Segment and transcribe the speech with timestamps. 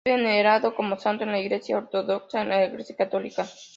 [0.03, 3.47] Es venerado como santo en la Iglesia ortodoxa y en la Iglesia católica.